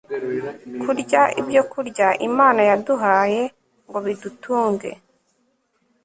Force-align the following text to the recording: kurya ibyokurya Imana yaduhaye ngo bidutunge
kurya 0.81 1.21
ibyokurya 1.39 2.07
Imana 2.29 2.61
yaduhaye 2.69 3.41
ngo 3.87 3.97
bidutunge 4.05 4.89